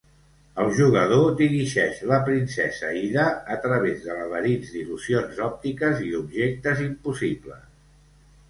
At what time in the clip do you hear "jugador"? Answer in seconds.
0.77-1.25